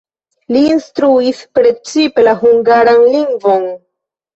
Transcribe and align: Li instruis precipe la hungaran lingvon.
Li 0.55 0.63
instruis 0.69 1.43
precipe 1.61 2.27
la 2.31 2.37
hungaran 2.43 3.09
lingvon. 3.15 3.75